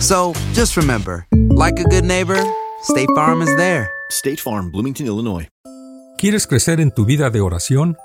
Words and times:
So 0.00 0.34
just 0.52 0.76
remember, 0.76 1.26
like 1.50 1.80
a 1.80 1.84
good 1.84 2.04
neighbor, 2.04 2.38
State 2.82 3.08
Farm 3.14 3.40
is 3.40 3.56
there. 3.56 3.88
State 4.10 4.36
Farm, 4.36 4.70
Bloomington, 4.70 5.06
Illinois. 5.06 5.48
¿Quieres 6.18 6.46
crecer 6.46 6.80
en 6.80 6.92
tu 6.92 7.04
vida 7.06 7.30
de 7.30 7.40
oración? 7.40 7.96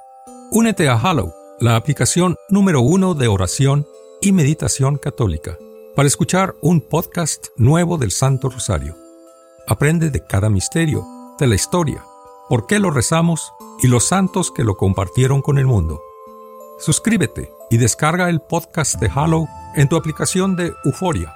Únete 0.52 0.88
a 0.88 0.97
Hallow, 0.97 1.34
la 1.59 1.75
aplicación 1.75 2.38
número 2.50 2.81
uno 2.81 3.14
de 3.14 3.28
oración 3.28 3.85
y 4.22 4.31
meditación 4.31 4.97
católica, 4.97 5.57
para 5.96 6.07
escuchar 6.07 6.56
un 6.62 6.81
podcast 6.81 7.47
nuevo 7.57 7.97
del 7.97 8.12
Santo 8.12 8.50
Rosario. 8.50 8.96
Aprende 9.68 10.09
de 10.09 10.25
cada 10.25 10.50
misterio, 10.50 11.06
de 11.40 11.47
la 11.47 11.56
historia, 11.56 12.03
por 12.50 12.68
qué 12.68 12.80
lo 12.80 12.91
rezamos 12.91 13.53
y 13.84 13.88
los 13.88 14.06
santos 14.06 14.51
que 14.51 14.63
lo 14.63 14.75
compartieron 14.75 15.41
con 15.41 15.57
el 15.57 15.68
mundo. 15.68 16.01
Suscríbete 16.80 17.51
y 17.69 17.78
descarga 17.78 18.30
el 18.30 18.40
podcast 18.40 19.00
de 19.00 19.09
Hallow 19.09 19.46
en 19.75 19.88
tu 19.90 19.97
aplicación 19.97 20.56
de 20.56 20.74
Euforia 20.85 21.35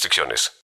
restricciones. 0.00 0.52